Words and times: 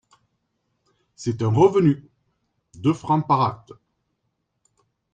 C'est 1.15 1.43
un 1.43 1.49
revenu 1.51 2.09
…deux 2.73 2.93
francs 2.95 3.27
par 3.27 3.43
acte:… 3.43 3.73